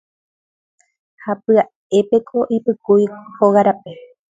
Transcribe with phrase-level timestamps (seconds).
[1.25, 3.03] Ha pya'épeko oipykúi
[3.37, 3.93] hóga rape.